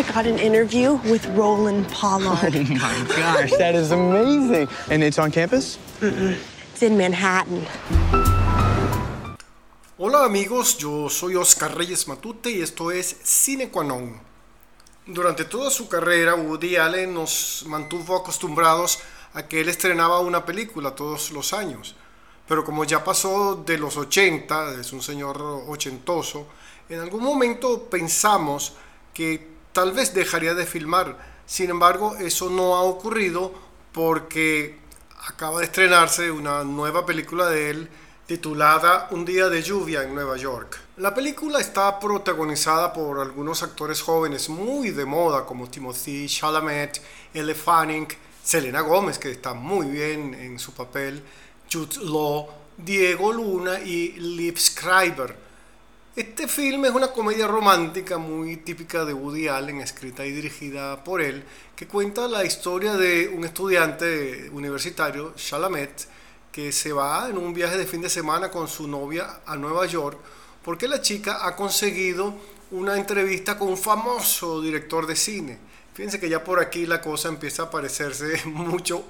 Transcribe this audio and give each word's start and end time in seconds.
I 0.00 0.02
got 0.14 0.24
an 0.24 0.38
interview 0.38 0.94
with 1.12 1.26
Roland 1.36 1.86
Pollard. 1.88 2.54
Oh 2.56 2.64
my 2.64 3.16
gosh, 3.16 3.50
that 3.58 3.74
is 3.74 3.90
amazing. 3.90 4.66
And 4.88 5.02
it's 5.02 5.18
on 5.18 5.30
campus? 5.30 5.78
It's 6.00 6.82
in 6.82 6.96
Manhattan. 6.96 7.66
Hola 9.98 10.24
amigos, 10.24 10.78
yo 10.78 11.10
soy 11.10 11.34
Oscar 11.36 11.76
Reyes 11.76 12.08
Matute 12.08 12.50
y 12.50 12.62
esto 12.62 12.90
es 12.90 13.14
Cine 13.24 13.68
Qua 13.68 13.84
Non. 13.84 14.18
Durante 15.06 15.44
toda 15.44 15.68
su 15.68 15.86
carrera, 15.86 16.34
Woody 16.34 16.76
Allen 16.76 17.12
nos 17.12 17.64
mantuvo 17.66 18.16
acostumbrados 18.16 19.00
a 19.34 19.46
que 19.46 19.60
él 19.60 19.68
estrenaba 19.68 20.20
una 20.20 20.46
película 20.46 20.94
todos 20.94 21.30
los 21.30 21.52
años. 21.52 21.94
Pero 22.48 22.64
como 22.64 22.84
ya 22.84 23.04
pasó 23.04 23.54
de 23.66 23.76
los 23.76 23.98
80, 23.98 24.80
es 24.80 24.94
un 24.94 25.02
señor 25.02 25.42
ochentoso, 25.68 26.46
en 26.88 27.00
algún 27.00 27.22
momento 27.22 27.82
pensamos 27.90 28.72
que 29.12 29.49
tal 29.72 29.92
vez 29.92 30.14
dejaría 30.14 30.54
de 30.54 30.66
filmar. 30.66 31.18
Sin 31.46 31.70
embargo, 31.70 32.16
eso 32.16 32.50
no 32.50 32.76
ha 32.76 32.82
ocurrido 32.82 33.52
porque 33.92 34.78
acaba 35.26 35.58
de 35.58 35.66
estrenarse 35.66 36.30
una 36.30 36.64
nueva 36.64 37.04
película 37.04 37.46
de 37.46 37.70
él 37.70 37.90
titulada 38.26 39.08
Un 39.10 39.24
día 39.24 39.48
de 39.48 39.60
lluvia 39.60 40.04
en 40.04 40.14
Nueva 40.14 40.36
York. 40.36 40.78
La 40.98 41.12
película 41.12 41.58
está 41.58 41.98
protagonizada 41.98 42.92
por 42.92 43.18
algunos 43.18 43.64
actores 43.64 44.00
jóvenes 44.02 44.48
muy 44.48 44.90
de 44.90 45.04
moda 45.04 45.44
como 45.44 45.68
Timothy 45.68 46.28
Chalamet, 46.28 47.02
Elle 47.34 47.56
Selena 48.44 48.82
Gómez 48.82 49.18
que 49.18 49.32
está 49.32 49.52
muy 49.52 49.86
bien 49.86 50.34
en 50.34 50.60
su 50.60 50.72
papel, 50.72 51.22
Jude 51.72 52.04
Law, 52.04 52.48
Diego 52.76 53.32
Luna 53.32 53.80
y 53.80 54.12
Liv 54.12 54.58
Schreiber. 54.58 55.49
Este 56.16 56.48
film 56.48 56.84
es 56.86 56.90
una 56.90 57.12
comedia 57.12 57.46
romántica 57.46 58.18
muy 58.18 58.56
típica 58.56 59.04
de 59.04 59.14
Woody 59.14 59.46
Allen, 59.46 59.80
escrita 59.80 60.26
y 60.26 60.32
dirigida 60.32 61.04
por 61.04 61.22
él, 61.22 61.44
que 61.76 61.86
cuenta 61.86 62.26
la 62.26 62.44
historia 62.44 62.94
de 62.96 63.28
un 63.28 63.44
estudiante 63.44 64.50
universitario, 64.50 65.34
Chalamet, 65.36 66.08
que 66.50 66.72
se 66.72 66.92
va 66.92 67.28
en 67.28 67.38
un 67.38 67.54
viaje 67.54 67.78
de 67.78 67.86
fin 67.86 68.00
de 68.02 68.10
semana 68.10 68.50
con 68.50 68.66
su 68.66 68.88
novia 68.88 69.42
a 69.46 69.54
Nueva 69.54 69.86
York 69.86 70.18
porque 70.64 70.88
la 70.88 71.00
chica 71.00 71.46
ha 71.46 71.54
conseguido 71.54 72.34
una 72.72 72.96
entrevista 72.96 73.56
con 73.56 73.68
un 73.68 73.78
famoso 73.78 74.60
director 74.60 75.06
de 75.06 75.14
cine. 75.14 75.58
Fíjense 75.94 76.18
que 76.18 76.28
ya 76.28 76.42
por 76.42 76.58
aquí 76.58 76.86
la 76.86 77.00
cosa 77.00 77.28
empieza 77.28 77.64
a 77.64 77.70
parecerse 77.70 78.42
mucho 78.46 79.04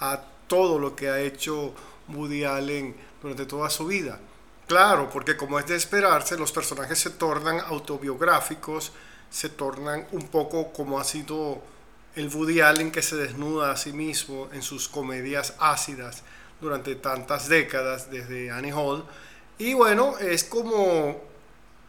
a 0.00 0.20
todo 0.48 0.80
lo 0.80 0.96
que 0.96 1.10
ha 1.10 1.20
hecho 1.20 1.74
Woody 2.08 2.42
Allen 2.42 2.94
durante 3.22 3.46
toda 3.46 3.70
su 3.70 3.86
vida. 3.86 4.18
Claro, 4.70 5.10
porque 5.10 5.36
como 5.36 5.58
es 5.58 5.66
de 5.66 5.74
esperarse, 5.74 6.38
los 6.38 6.52
personajes 6.52 6.96
se 6.96 7.10
tornan 7.10 7.58
autobiográficos, 7.58 8.92
se 9.28 9.48
tornan 9.48 10.06
un 10.12 10.28
poco 10.28 10.72
como 10.72 11.00
ha 11.00 11.02
sido 11.02 11.60
el 12.14 12.28
Woody 12.28 12.60
Allen 12.60 12.92
que 12.92 13.02
se 13.02 13.16
desnuda 13.16 13.72
a 13.72 13.76
sí 13.76 13.92
mismo 13.92 14.48
en 14.52 14.62
sus 14.62 14.88
comedias 14.88 15.54
ácidas 15.58 16.22
durante 16.60 16.94
tantas 16.94 17.48
décadas 17.48 18.12
desde 18.12 18.52
Annie 18.52 18.70
Hall. 18.70 19.04
Y 19.58 19.74
bueno, 19.74 20.16
es 20.18 20.44
como 20.44 21.20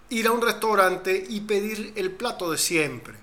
ir 0.10 0.26
a 0.26 0.32
un 0.32 0.42
restaurante 0.42 1.24
y 1.30 1.42
pedir 1.42 1.94
el 1.96 2.10
plato 2.10 2.50
de 2.50 2.58
siempre. 2.58 3.14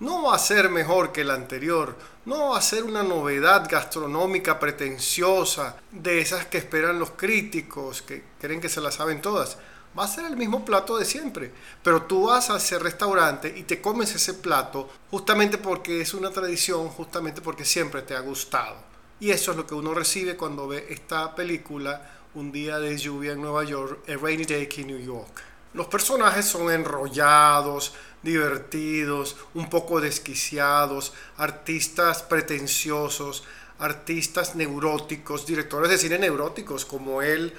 No 0.00 0.22
va 0.22 0.36
a 0.36 0.38
ser 0.38 0.70
mejor 0.70 1.10
que 1.10 1.22
el 1.22 1.30
anterior, 1.32 1.96
no 2.24 2.50
va 2.50 2.58
a 2.58 2.62
ser 2.62 2.84
una 2.84 3.02
novedad 3.02 3.68
gastronómica 3.68 4.60
pretenciosa 4.60 5.76
de 5.90 6.20
esas 6.20 6.46
que 6.46 6.58
esperan 6.58 7.00
los 7.00 7.10
críticos, 7.12 8.02
que 8.02 8.22
creen 8.40 8.60
que 8.60 8.68
se 8.68 8.80
la 8.80 8.92
saben 8.92 9.20
todas. 9.20 9.58
Va 9.98 10.04
a 10.04 10.08
ser 10.08 10.26
el 10.26 10.36
mismo 10.36 10.64
plato 10.64 10.98
de 10.98 11.04
siempre, 11.04 11.50
pero 11.82 12.02
tú 12.02 12.28
vas 12.28 12.48
a 12.48 12.58
ese 12.58 12.78
restaurante 12.78 13.52
y 13.56 13.64
te 13.64 13.80
comes 13.80 14.14
ese 14.14 14.34
plato 14.34 14.88
justamente 15.10 15.58
porque 15.58 16.00
es 16.00 16.14
una 16.14 16.30
tradición, 16.30 16.88
justamente 16.90 17.40
porque 17.40 17.64
siempre 17.64 18.02
te 18.02 18.14
ha 18.14 18.20
gustado. 18.20 18.76
Y 19.18 19.32
eso 19.32 19.50
es 19.50 19.56
lo 19.56 19.66
que 19.66 19.74
uno 19.74 19.94
recibe 19.94 20.36
cuando 20.36 20.68
ve 20.68 20.86
esta 20.90 21.34
película, 21.34 22.12
Un 22.34 22.52
día 22.52 22.78
de 22.78 22.96
lluvia 22.96 23.32
en 23.32 23.40
Nueva 23.40 23.64
York, 23.64 24.08
A 24.08 24.16
Rainy 24.16 24.44
Day 24.44 24.68
in 24.76 24.86
New 24.86 24.98
York. 25.00 25.42
Los 25.74 25.86
personajes 25.86 26.44
son 26.44 26.70
enrollados, 26.70 27.94
divertidos, 28.22 29.36
un 29.54 29.70
poco 29.70 30.00
desquiciados, 30.00 31.12
artistas 31.36 32.22
pretenciosos, 32.22 33.44
artistas 33.78 34.54
neuróticos, 34.54 35.46
directores 35.46 35.90
de 35.90 35.98
cine 35.98 36.18
neuróticos 36.18 36.84
como 36.84 37.22
él, 37.22 37.54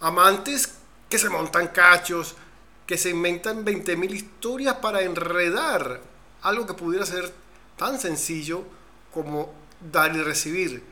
amantes 0.00 0.74
que 1.08 1.18
se 1.18 1.30
montan 1.30 1.68
cachos, 1.68 2.36
que 2.86 2.98
se 2.98 3.10
inventan 3.10 3.64
20.000 3.64 4.10
historias 4.12 4.76
para 4.76 5.02
enredar 5.02 6.00
algo 6.42 6.66
que 6.66 6.74
pudiera 6.74 7.04
ser 7.04 7.32
tan 7.76 7.98
sencillo 7.98 8.64
como 9.12 9.52
dar 9.80 10.14
y 10.14 10.22
recibir, 10.22 10.82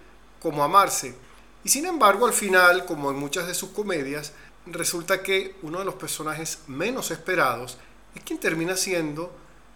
como 0.41 0.65
amarse. 0.65 1.15
Y 1.63 1.69
sin 1.69 1.87
embargo, 1.87 2.27
al 2.27 2.33
final, 2.33 2.85
como 2.85 3.11
en 3.11 3.17
muchas 3.17 3.47
de 3.47 3.55
sus 3.55 3.71
comedias, 3.71 4.33
resulta 4.67 5.23
que 5.23 5.57
uno 5.63 5.79
de 5.79 5.85
los 5.85 5.95
personajes 5.95 6.61
menos 6.67 7.11
esperados 7.11 7.79
es 8.15 8.23
quien 8.23 8.39
termina 8.39 8.77
siendo 8.77 9.33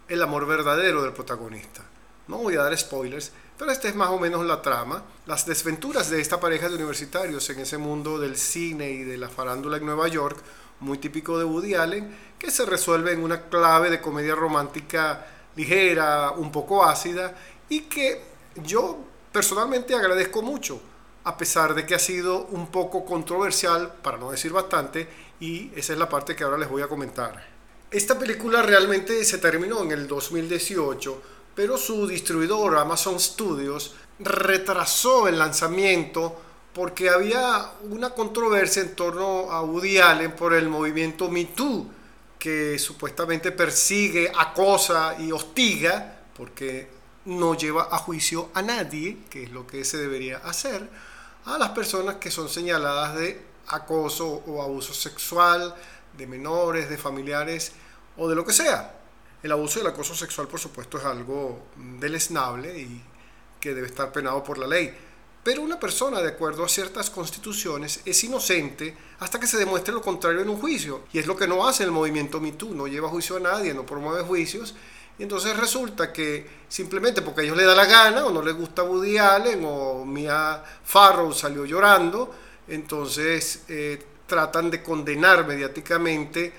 el 0.09 0.23
amor 0.23 0.47
verdadero 0.47 1.03
del 1.03 1.13
protagonista. 1.13 1.85
No 2.29 2.39
voy 2.39 2.57
a 2.57 2.63
dar 2.63 2.77
spoilers, 2.77 3.33
pero 3.59 3.71
esta 3.71 3.89
es 3.89 3.95
más 3.95 4.11
o 4.11 4.19
menos 4.19 4.45
la 4.47 4.63
trama, 4.63 5.03
las 5.27 5.47
desventuras 5.47 6.11
de 6.11 6.21
esta 6.21 6.39
pareja 6.39 6.69
de 6.69 6.77
universitarios 6.77 7.49
en 7.51 7.61
ese 7.61 7.79
mundo 7.79 8.19
del 8.19 8.37
cine 8.37 8.91
y 8.91 9.03
de 9.03 9.19
la 9.19 9.29
farándula 9.29 9.79
en 9.79 9.87
Nueva 9.87 10.09
York, 10.09 10.39
muy 10.81 10.99
típico 10.99 11.39
de 11.39 11.45
Woody 11.45 11.75
Allen, 11.75 12.17
que 12.39 12.51
se 12.51 12.65
resuelve 12.65 13.13
en 13.13 13.23
una 13.23 13.49
clave 13.49 13.91
de 13.91 14.01
comedia 14.01 14.35
romántica 14.35 15.27
ligera, 15.57 16.31
un 16.33 16.53
poco 16.53 16.85
ácida, 16.85 17.35
y 17.69 17.81
que 17.83 18.23
yo 18.63 18.99
personalmente 19.33 19.95
agradezco 19.95 20.41
mucho, 20.43 20.81
a 21.25 21.37
pesar 21.37 21.75
de 21.75 21.85
que 21.85 21.97
ha 21.97 21.99
sido 21.99 22.47
un 22.47 22.69
poco 22.69 23.05
controversial, 23.05 23.93
para 24.03 24.19
no 24.19 24.31
decir 24.31 24.53
bastante, 24.53 25.09
y 25.41 25.73
esa 25.75 25.95
es 25.95 25.99
la 25.99 26.09
parte 26.09 26.37
que 26.37 26.45
ahora 26.45 26.59
les 26.59 26.69
voy 26.69 26.83
a 26.83 26.89
comentar. 26.89 27.58
Esta 27.91 28.19
película 28.19 28.61
realmente 28.61 29.25
se 29.25 29.39
terminó 29.39 29.83
en 29.83 29.93
el 29.93 30.07
2018, 30.07 31.23
pero 31.55 31.79
su 31.79 32.07
distribuidor 32.07 32.77
Amazon 32.77 33.19
Studios 33.19 33.95
retrasó 34.19 35.27
el 35.27 35.39
lanzamiento 35.39 36.39
porque 36.75 37.09
había 37.09 37.73
una 37.85 38.11
controversia 38.11 38.83
en 38.83 38.95
torno 38.95 39.51
a 39.51 39.63
Woody 39.63 39.97
Allen 39.97 40.33
por 40.33 40.53
el 40.53 40.69
movimiento 40.69 41.31
Me 41.31 41.47
Too, 41.47 41.87
que 42.39 42.79
supuestamente 42.79 43.53
persigue, 43.53 44.31
acosa 44.37 45.17
y 45.19 45.33
hostiga, 45.33 46.25
porque 46.37 46.91
no 47.25 47.55
lleva 47.55 47.89
a 47.91 47.97
juicio 47.97 48.51
a 48.53 48.61
nadie, 48.61 49.21
que 49.31 49.45
es 49.45 49.51
lo 49.51 49.67
que 49.67 49.83
se 49.87 49.97
debería 49.97 50.37
hacer, 50.45 50.87
a 51.47 51.57
las 51.57 51.71
personas 51.71 52.17
que 52.17 52.31
son 52.31 52.51
señaladas 52.51 53.17
de 53.17 53.49
acoso 53.69 54.43
o 54.47 54.63
abuso 54.63 54.93
sexual 54.93 55.75
de 56.19 56.27
menores, 56.27 56.91
de 56.91 56.99
familiares 56.99 57.73
o 58.19 58.29
de 58.29 58.35
lo 58.35 58.45
que 58.45 58.53
sea. 58.53 58.95
El 59.43 59.53
abuso 59.53 59.79
y 59.79 59.83
el 59.83 59.89
acoso 59.89 60.15
sexual, 60.15 60.49
por 60.49 60.61
supuesto, 60.61 60.99
es 60.99 61.05
algo 61.05 61.69
deleznable 61.77 62.77
y 62.77 63.03
que 63.61 63.75
debe 63.75 63.87
estar 63.87 64.13
penado 64.13 64.43
por 64.43 64.59
la 64.59 64.67
ley. 64.67 64.95
Pero 65.45 65.63
una 65.63 65.79
persona, 65.79 66.21
de 66.21 66.29
acuerdo 66.29 66.65
a 66.65 66.69
ciertas 66.69 67.09
constituciones, 67.09 68.01
es 68.05 68.23
inocente 68.25 68.97
hasta 69.21 69.39
que 69.39 69.47
se 69.47 69.57
demuestre 69.57 69.95
lo 69.95 70.03
contrario 70.03 70.41
en 70.41 70.49
un 70.49 70.61
juicio. 70.61 71.05
Y 71.13 71.19
es 71.19 71.27
lo 71.27 71.37
que 71.37 71.47
no 71.47 71.67
hace 71.67 71.85
el 71.85 71.93
movimiento 71.93 72.41
MeToo, 72.41 72.75
no 72.75 72.89
lleva 72.89 73.09
juicio 73.09 73.37
a 73.37 73.41
nadie, 73.41 73.73
no 73.73 73.87
promueve 73.87 74.23
juicios. 74.25 74.75
Y 75.19 75.23
entonces 75.23 75.57
resulta 75.57 76.13
que 76.13 76.47
simplemente 76.69 77.23
porque 77.23 77.41
a 77.41 77.45
ellos 77.45 77.57
les 77.57 77.67
da 77.67 77.75
la 77.75 77.87
gana, 77.87 78.27
o 78.27 78.31
no 78.31 78.43
les 78.43 78.55
gusta 78.55 78.83
Woody 78.83 79.19
Allen, 79.19 79.63
o 79.65 80.05
Mia 80.05 80.63
Farrow 80.85 81.33
salió 81.33 81.65
llorando, 81.65 82.35
entonces 82.69 83.63
eh, 83.69 84.05
tratan 84.29 84.71
de 84.71 84.83
condenar 84.83 85.45
mediáticamente 85.47 86.53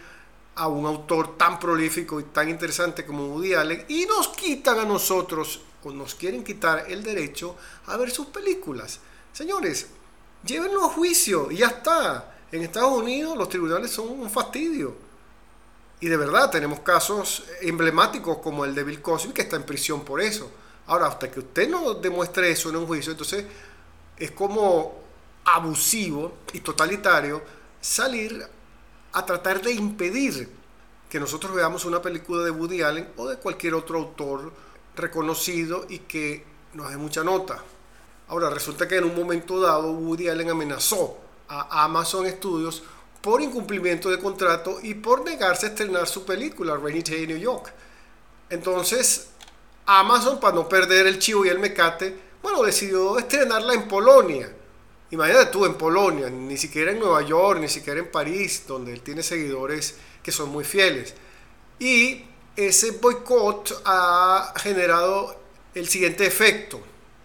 a 0.56 0.68
un 0.68 0.86
autor 0.86 1.38
tan 1.38 1.58
prolífico 1.58 2.20
y 2.20 2.24
tan 2.24 2.50
interesante 2.50 3.06
como 3.06 3.28
Woody 3.28 3.54
Allen 3.54 3.86
y 3.88 4.06
nos 4.06 4.28
quitan 4.30 4.80
a 4.80 4.84
nosotros 4.84 5.62
o 5.84 5.92
nos 5.92 6.16
quieren 6.16 6.44
quitar 6.44 6.86
el 6.90 7.02
derecho 7.02 7.56
a 7.86 7.96
ver 7.96 8.12
sus 8.12 8.26
películas. 8.28 9.00
Señores, 9.32 9.88
llévenlo 10.44 10.84
a 10.84 10.90
juicio 10.90 11.50
y 11.50 11.58
ya 11.58 11.68
está. 11.68 12.36
En 12.52 12.64
Estados 12.64 12.92
Unidos 12.92 13.38
los 13.38 13.48
tribunales 13.48 13.92
son 13.92 14.10
un 14.10 14.30
fastidio. 14.30 14.96
Y 16.02 16.08
de 16.08 16.18
verdad 16.18 16.50
tenemos 16.50 16.80
casos 16.80 17.44
emblemáticos 17.62 18.40
como 18.40 18.66
el 18.66 18.74
de 18.74 18.84
Bill 18.84 19.02
Cosby 19.02 19.32
que 19.32 19.44
está 19.44 19.56
en 19.56 19.64
prisión 19.64 20.04
por 20.04 20.20
eso. 20.20 20.50
Ahora, 20.88 21.08
hasta 21.08 21.30
que 21.30 21.40
usted 21.40 21.70
no 21.70 21.94
demuestre 21.94 22.50
eso 22.50 22.70
en 22.70 22.78
un 22.78 22.88
juicio, 22.88 23.12
entonces 23.12 23.46
es 24.18 24.32
como 24.32 25.04
abusivo 25.46 26.40
y 26.52 26.62
totalitario 26.62 27.59
salir 27.82 28.46
a 29.14 29.26
tratar 29.26 29.62
de 29.62 29.74
impedir 29.74 30.50
que 31.10 31.20
nosotros 31.20 31.54
veamos 31.54 31.86
una 31.86 32.02
película 32.02 32.44
de 32.44 32.52
Woody 32.52 32.82
Allen 32.82 33.10
o 33.18 33.28
de 33.28 33.38
cualquier 33.38 33.74
otro 33.74 33.98
autor 33.98 34.52
reconocido 34.96 35.86
y 35.90 36.00
que 36.00 36.46
nos 36.74 36.90
dé 36.90 36.98
mucha 36.98 37.24
nota. 37.24 37.64
Ahora, 38.28 38.50
resulta 38.50 38.88
que 38.88 38.98
en 38.98 39.06
un 39.06 39.16
momento 39.16 39.60
dado 39.60 39.92
Woody 39.92 40.30
Allen 40.30 40.52
amenazó 40.52 41.18
a 41.48 41.84
Amazon 41.84 42.30
Studios 42.30 42.84
por 43.22 43.42
incumplimiento 43.42 44.10
de 44.10 44.20
contrato 44.20 44.80
y 44.82 44.94
por 44.94 45.26
negarse 45.26 45.66
a 45.66 45.70
estrenar 45.70 46.08
su 46.08 46.24
película 46.26 46.78
Rainy 46.78 47.02
Day 47.02 47.24
in 47.24 47.30
New 47.30 47.38
York. 47.38 47.74
Entonces, 48.50 49.30
Amazon, 49.86 50.40
para 50.40 50.56
no 50.56 50.70
perder 50.70 51.08
el 51.08 51.18
chivo 51.18 51.44
y 51.46 51.50
el 51.50 51.60
mecate, 51.60 52.16
bueno, 52.42 52.62
decidió 52.64 53.18
estrenarla 53.18 53.74
en 53.74 53.88
Polonia. 53.88 54.56
Imagínate 55.12 55.52
tú 55.52 55.66
en 55.66 55.76
Polonia, 55.76 56.30
ni 56.30 56.58
siquiera 56.58 56.92
en 56.92 57.00
Nueva 57.00 57.24
York, 57.24 57.60
ni 57.60 57.68
siquiera 57.68 58.00
en 58.00 58.12
París, 58.12 58.64
donde 58.68 58.94
él 58.94 59.02
tiene 59.02 59.24
seguidores 59.24 59.96
que 60.22 60.32
son 60.32 60.50
muy 60.50 60.64
fieles. 60.64 61.16
Y 61.80 62.26
ese 62.56 62.92
boicot 62.92 63.82
ha 63.86 64.54
generado 64.58 65.36
el 65.74 65.88
siguiente 65.88 66.26
efecto. 66.26 66.80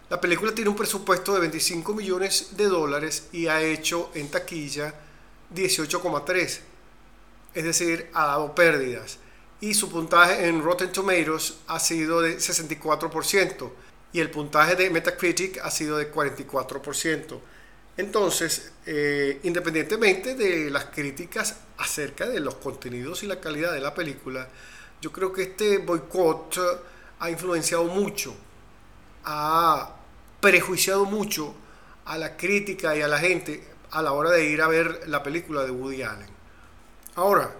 La 0.09 0.21
película 0.21 0.55
tiene 0.55 0.71
un 0.71 0.77
presupuesto 0.77 1.35
de 1.35 1.41
25 1.41 1.93
millones 1.93 2.57
de 2.57 2.67
dólares 2.67 3.29
y 3.33 3.49
ha 3.49 3.61
hecho 3.61 4.11
en 4.15 4.31
taquilla 4.31 4.95
18,3. 5.55 6.61
Es 7.55 7.65
decir, 7.65 8.11
ha 8.15 8.27
dado 8.27 8.55
pérdidas. 8.55 9.19
Y 9.61 9.75
su 9.75 9.91
puntaje 9.91 10.47
en 10.47 10.63
Rotten 10.63 10.93
Tomatoes 10.93 11.55
ha 11.67 11.81
sido 11.81 12.21
de 12.21 12.37
64% 12.39 13.71
y 14.13 14.21
el 14.21 14.31
puntaje 14.31 14.77
de 14.77 14.91
Metacritic 14.91 15.59
ha 15.59 15.71
sido 15.71 15.97
de 15.99 16.13
44%. 16.13 17.41
Entonces, 17.97 18.73
eh, 18.87 19.41
independientemente 19.45 20.35
de 20.35 20.71
las 20.71 20.87
críticas 20.87 21.57
acerca 21.79 22.29
de 22.29 22.41
los 22.41 22.57
contenidos 22.57 23.23
y 23.23 23.27
la 23.27 23.41
calidad 23.41 23.73
de 23.73 23.81
la 23.81 23.95
película, 23.95 24.49
yo 25.01 25.13
creo 25.13 25.33
que 25.33 25.43
este 25.43 25.79
boicot 25.79 26.59
ha 27.21 27.31
influenciado 27.31 27.85
mucho, 27.85 28.35
ha 29.25 29.95
prejuiciado 30.41 31.05
mucho 31.05 31.55
a 32.05 32.19
la 32.19 32.37
crítica 32.37 32.97
y 32.97 33.03
a 33.03 33.09
la 33.09 33.19
gente 33.19 33.63
a 33.93 34.03
la 34.03 34.13
hora 34.13 34.31
de 34.31 34.45
ir 34.45 34.61
a 34.61 34.69
ver 34.69 35.09
la 35.09 35.23
película 35.23 35.65
de 35.65 35.71
Woody 35.71 36.03
Allen. 36.03 36.29
Ahora, 37.15 37.55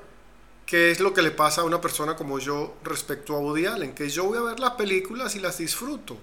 ¿qué 0.67 0.91
es 0.91 0.99
lo 0.99 1.15
que 1.15 1.23
le 1.23 1.31
pasa 1.31 1.61
a 1.61 1.65
una 1.65 1.81
persona 1.81 2.17
como 2.17 2.41
yo 2.41 2.75
respecto 2.83 3.37
a 3.37 3.39
Woody 3.39 3.67
Allen? 3.67 3.95
Que 3.95 4.09
yo 4.09 4.25
voy 4.25 4.39
a 4.39 4.43
ver 4.43 4.59
las 4.59 4.73
películas 4.73 5.37
y 5.37 5.41
las 5.41 5.59
disfruto. 5.59 6.19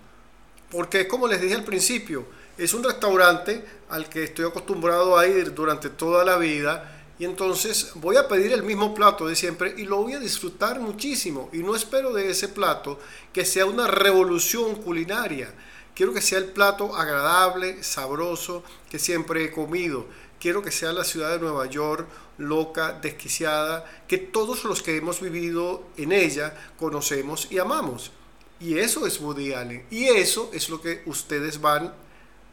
Porque 0.69 1.07
como 1.07 1.27
les 1.27 1.41
dije 1.41 1.55
al 1.55 1.63
principio, 1.63 2.25
es 2.63 2.75
un 2.75 2.83
restaurante 2.83 3.65
al 3.89 4.07
que 4.07 4.23
estoy 4.23 4.45
acostumbrado 4.45 5.17
a 5.17 5.25
ir 5.25 5.55
durante 5.55 5.89
toda 5.89 6.23
la 6.23 6.37
vida 6.37 7.01
y 7.17 7.25
entonces 7.25 7.89
voy 7.95 8.17
a 8.17 8.27
pedir 8.27 8.51
el 8.51 8.61
mismo 8.61 8.93
plato 8.93 9.25
de 9.25 9.35
siempre 9.35 9.73
y 9.77 9.85
lo 9.85 9.97
voy 10.03 10.13
a 10.13 10.19
disfrutar 10.19 10.79
muchísimo 10.79 11.49
y 11.53 11.63
no 11.63 11.75
espero 11.75 12.13
de 12.13 12.29
ese 12.29 12.49
plato 12.49 12.99
que 13.33 13.45
sea 13.45 13.65
una 13.65 13.87
revolución 13.87 14.75
culinaria. 14.75 15.51
Quiero 15.95 16.13
que 16.13 16.21
sea 16.21 16.37
el 16.37 16.51
plato 16.51 16.95
agradable, 16.95 17.81
sabroso, 17.83 18.63
que 18.91 18.99
siempre 18.99 19.43
he 19.43 19.51
comido. 19.51 20.05
Quiero 20.39 20.61
que 20.61 20.71
sea 20.71 20.93
la 20.93 21.03
ciudad 21.03 21.31
de 21.31 21.39
Nueva 21.39 21.65
York 21.65 22.07
loca, 22.37 22.93
desquiciada, 23.01 23.85
que 24.07 24.19
todos 24.19 24.65
los 24.65 24.83
que 24.83 24.97
hemos 24.97 25.19
vivido 25.19 25.83
en 25.97 26.11
ella 26.11 26.53
conocemos 26.77 27.47
y 27.49 27.57
amamos. 27.57 28.11
Y 28.59 28.77
eso 28.77 29.07
es 29.07 29.19
Woody 29.19 29.53
Allen. 29.53 29.83
Y 29.89 30.05
eso 30.05 30.51
es 30.53 30.69
lo 30.69 30.79
que 30.79 31.01
ustedes 31.07 31.59
van 31.59 31.91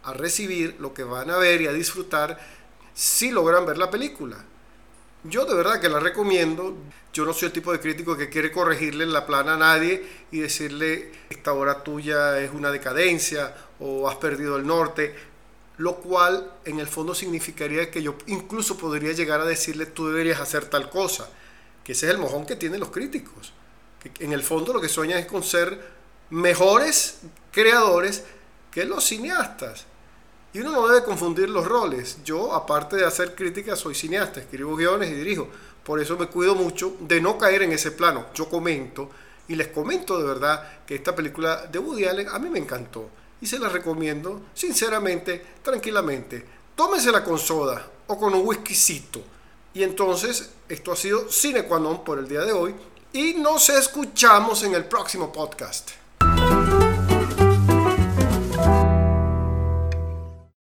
a 0.04 0.12
recibir, 0.12 0.76
lo 0.78 0.94
que 0.94 1.04
van 1.04 1.30
a 1.30 1.36
ver 1.36 1.60
y 1.62 1.66
a 1.66 1.72
disfrutar 1.72 2.38
si 2.94 3.30
logran 3.30 3.66
ver 3.66 3.78
la 3.78 3.90
película. 3.90 4.44
Yo 5.24 5.44
de 5.44 5.54
verdad 5.54 5.80
que 5.80 5.88
la 5.88 6.00
recomiendo. 6.00 6.76
Yo 7.12 7.24
no 7.24 7.32
soy 7.32 7.46
el 7.46 7.52
tipo 7.52 7.72
de 7.72 7.80
crítico 7.80 8.16
que 8.16 8.28
quiere 8.28 8.52
corregirle 8.52 9.04
la 9.06 9.26
plana 9.26 9.54
a 9.54 9.56
nadie 9.56 10.04
y 10.30 10.40
decirle 10.40 11.12
esta 11.28 11.52
obra 11.52 11.82
tuya 11.82 12.38
es 12.40 12.52
una 12.52 12.70
decadencia 12.70 13.54
o 13.80 14.08
has 14.08 14.16
perdido 14.16 14.56
el 14.56 14.66
norte, 14.66 15.14
lo 15.78 15.96
cual 15.96 16.52
en 16.64 16.78
el 16.78 16.86
fondo 16.86 17.14
significaría 17.14 17.90
que 17.90 18.02
yo 18.02 18.16
incluso 18.26 18.76
podría 18.76 19.12
llegar 19.12 19.40
a 19.40 19.44
decirle 19.44 19.86
tú 19.86 20.08
deberías 20.08 20.40
hacer 20.40 20.66
tal 20.66 20.90
cosa, 20.90 21.28
que 21.82 21.92
ese 21.92 22.06
es 22.06 22.12
el 22.12 22.18
mojón 22.18 22.46
que 22.46 22.56
tienen 22.56 22.80
los 22.80 22.90
críticos, 22.90 23.52
que 24.00 24.24
en 24.24 24.32
el 24.32 24.42
fondo 24.42 24.72
lo 24.72 24.80
que 24.80 24.88
sueñan 24.88 25.18
es 25.18 25.26
con 25.26 25.42
ser 25.42 25.80
mejores 26.30 27.20
creadores 27.50 28.24
que 28.70 28.84
los 28.84 29.04
cineastas. 29.04 29.84
Y 30.52 30.60
uno 30.60 30.72
no 30.72 30.88
debe 30.88 31.04
confundir 31.04 31.50
los 31.50 31.66
roles. 31.66 32.18
Yo, 32.24 32.54
aparte 32.54 32.96
de 32.96 33.04
hacer 33.04 33.34
críticas, 33.34 33.78
soy 33.78 33.94
cineasta, 33.94 34.40
escribo 34.40 34.76
guiones 34.76 35.10
y 35.10 35.14
dirijo. 35.14 35.48
Por 35.84 36.00
eso 36.00 36.16
me 36.16 36.26
cuido 36.26 36.54
mucho 36.54 36.96
de 37.00 37.20
no 37.20 37.38
caer 37.38 37.62
en 37.62 37.72
ese 37.72 37.92
plano. 37.92 38.26
Yo 38.34 38.48
comento 38.48 39.10
y 39.48 39.54
les 39.54 39.68
comento 39.68 40.18
de 40.18 40.26
verdad 40.26 40.84
que 40.86 40.94
esta 40.94 41.14
película 41.14 41.66
de 41.66 41.78
Woody 41.78 42.04
Allen 42.04 42.28
a 42.28 42.38
mí 42.38 42.50
me 42.50 42.58
encantó. 42.58 43.10
Y 43.40 43.46
se 43.46 43.58
la 43.58 43.68
recomiendo, 43.68 44.42
sinceramente, 44.52 45.44
tranquilamente. 45.62 46.44
Tómensela 46.74 47.22
con 47.22 47.38
soda 47.38 47.86
o 48.06 48.18
con 48.18 48.34
un 48.34 48.46
whiskycito. 48.46 49.22
Y 49.74 49.82
entonces, 49.82 50.50
esto 50.68 50.92
ha 50.92 50.96
sido 50.96 51.30
Cine 51.30 51.62
por 51.62 52.18
el 52.18 52.28
día 52.28 52.40
de 52.40 52.52
hoy. 52.52 52.74
Y 53.12 53.34
nos 53.34 53.68
escuchamos 53.70 54.62
en 54.64 54.74
el 54.74 54.84
próximo 54.84 55.32
podcast. 55.32 55.90